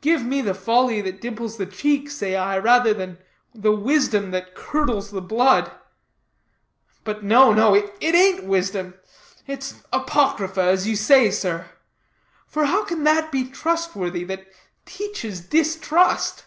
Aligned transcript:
Give 0.00 0.24
me 0.24 0.40
the 0.40 0.54
folly 0.54 1.02
that 1.02 1.20
dimples 1.20 1.58
the 1.58 1.66
cheek, 1.66 2.10
say 2.10 2.34
I, 2.34 2.56
rather 2.56 2.94
than 2.94 3.18
the 3.54 3.76
wisdom 3.76 4.30
that 4.30 4.54
curdles 4.54 5.10
the 5.10 5.20
blood. 5.20 5.70
But 7.04 7.22
no, 7.22 7.52
no; 7.52 7.74
it 7.74 7.92
ain't 8.14 8.44
wisdom; 8.44 8.94
it's 9.46 9.82
apocrypha, 9.92 10.62
as 10.62 10.88
you 10.88 10.96
say, 10.96 11.30
sir. 11.30 11.68
For 12.46 12.64
how 12.64 12.84
can 12.86 13.04
that 13.04 13.30
be 13.30 13.44
trustworthy 13.50 14.24
that 14.24 14.46
teaches 14.86 15.42
distrust?" 15.42 16.46